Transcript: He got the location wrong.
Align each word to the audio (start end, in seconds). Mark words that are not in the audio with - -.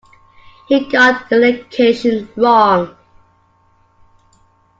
He 0.67 0.89
got 0.89 1.29
the 1.29 1.35
location 1.35 2.27
wrong. 2.35 2.95